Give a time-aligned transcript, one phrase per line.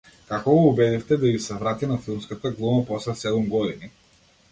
[0.27, 3.91] Како го убедивте да ѝ се врати на филмската глума после седум години?